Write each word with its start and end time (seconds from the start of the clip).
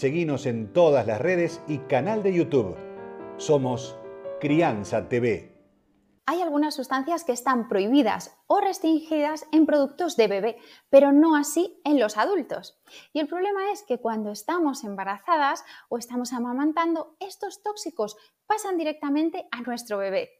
Seguinos 0.00 0.46
en 0.46 0.72
todas 0.72 1.06
las 1.06 1.20
redes 1.20 1.60
y 1.68 1.76
canal 1.76 2.22
de 2.22 2.32
YouTube. 2.32 2.74
Somos 3.36 3.98
Crianza 4.40 5.10
TV. 5.10 5.54
Hay 6.24 6.40
algunas 6.40 6.74
sustancias 6.74 7.22
que 7.22 7.32
están 7.32 7.68
prohibidas 7.68 8.34
o 8.46 8.62
restringidas 8.62 9.46
en 9.52 9.66
productos 9.66 10.16
de 10.16 10.26
bebé, 10.26 10.56
pero 10.88 11.12
no 11.12 11.36
así 11.36 11.78
en 11.84 12.00
los 12.00 12.16
adultos. 12.16 12.80
Y 13.12 13.20
el 13.20 13.28
problema 13.28 13.72
es 13.72 13.82
que 13.82 13.98
cuando 13.98 14.30
estamos 14.30 14.84
embarazadas 14.84 15.64
o 15.90 15.98
estamos 15.98 16.32
amamantando, 16.32 17.14
estos 17.20 17.62
tóxicos 17.62 18.16
pasan 18.46 18.78
directamente 18.78 19.48
a 19.50 19.60
nuestro 19.60 19.98
bebé 19.98 20.39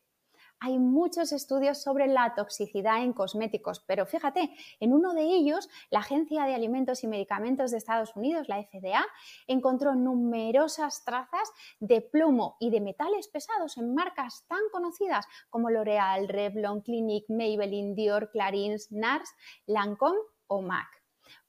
hay 0.61 0.79
muchos 0.79 1.33
estudios 1.33 1.83
sobre 1.83 2.07
la 2.07 2.35
toxicidad 2.35 3.03
en 3.03 3.15
cosméticos, 3.15 3.81
pero 3.81 4.05
fíjate, 4.05 4.55
en 4.79 4.93
uno 4.93 5.15
de 5.15 5.23
ellos, 5.23 5.71
la 5.91 6.01
Agencia 6.01 6.45
de 6.45 6.55
Alimentos 6.55 7.03
y 7.03 7.09
Medicamentos 7.09 7.71
de 7.71 7.79
Estados 7.79 8.15
Unidos, 8.15 8.47
la 8.49 8.63
FDA, 8.63 9.05
encontró 9.47 9.95
numerosas 9.95 11.03
trazas 11.05 11.51
de 11.81 12.03
plomo 12.03 12.59
y 12.61 12.69
de 12.69 12.83
metales 12.83 13.29
pesados 13.29 13.79
en 13.79 13.95
marcas 13.95 14.45
tan 14.49 14.61
conocidas 14.71 15.27
como 15.49 15.71
L'Oreal, 15.71 16.29
Revlon, 16.29 16.83
Clinique, 16.83 17.33
Maybelline, 17.33 17.95
Dior, 17.95 18.31
Clarins, 18.31 18.93
NARS, 18.93 19.31
Lancôme 19.67 20.21
o 20.47 20.61
MAC. 20.61 20.89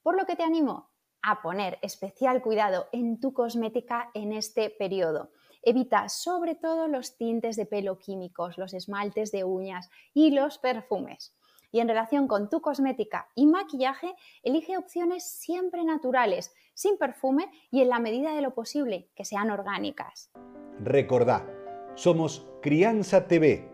Por 0.01 0.15
lo 0.15 0.25
que 0.25 0.37
te 0.37 0.43
animo 0.43 0.89
a 1.21 1.41
poner 1.41 1.79
especial 1.81 2.41
cuidado 2.41 2.87
en 2.93 3.19
tu 3.19 3.33
cosmética 3.33 4.09
en 4.13 4.31
este 4.31 4.69
periodo. 4.69 5.31
Evita 5.63 6.09
sobre 6.09 6.55
todo 6.55 6.87
los 6.87 7.17
tintes 7.17 7.55
de 7.55 7.65
pelo 7.65 7.99
químicos, 7.99 8.57
los 8.57 8.73
esmaltes 8.73 9.31
de 9.31 9.43
uñas 9.43 9.89
y 10.13 10.31
los 10.31 10.57
perfumes. 10.57 11.35
Y 11.71 11.79
en 11.79 11.87
relación 11.87 12.27
con 12.27 12.49
tu 12.49 12.61
cosmética 12.61 13.29
y 13.35 13.45
maquillaje, 13.45 14.13
elige 14.43 14.77
opciones 14.77 15.23
siempre 15.23 15.83
naturales, 15.83 16.53
sin 16.73 16.97
perfume 16.97 17.49
y 17.69 17.81
en 17.81 17.89
la 17.89 17.99
medida 17.99 18.33
de 18.33 18.41
lo 18.41 18.53
posible 18.53 19.09
que 19.15 19.23
sean 19.23 19.51
orgánicas. 19.51 20.31
Recordá, 20.79 21.47
somos 21.95 22.47
Crianza 22.61 23.27
TV, 23.27 23.69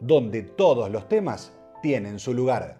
donde 0.00 0.42
todos 0.42 0.90
los 0.90 1.08
temas 1.08 1.52
tienen 1.82 2.18
su 2.18 2.32
lugar. 2.32 2.74